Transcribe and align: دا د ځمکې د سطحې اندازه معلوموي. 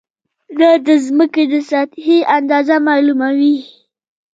دا 0.59 0.71
د 0.87 0.89
ځمکې 1.05 1.43
د 1.51 1.55
سطحې 1.69 2.17
اندازه 2.37 2.75
معلوموي. 2.87 3.57